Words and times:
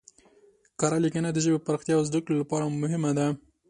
کره 0.79 0.97
لیکنه 1.03 1.29
د 1.31 1.37
ژبې 1.45 1.63
پراختیا 1.65 1.93
او 1.97 2.07
زده 2.09 2.19
کړې 2.25 2.35
لپاره 2.41 2.65
مهمه 2.81 3.11
ده. 3.17 3.27